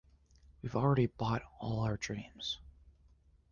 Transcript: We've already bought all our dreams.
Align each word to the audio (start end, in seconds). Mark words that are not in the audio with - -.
We've 0.63 0.75
already 0.75 1.05
bought 1.05 1.43
all 1.59 1.81
our 1.81 1.95
dreams. 1.95 2.59